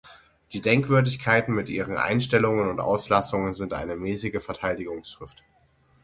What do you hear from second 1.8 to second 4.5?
Entstellungen und Auslassungen sind eine mäßige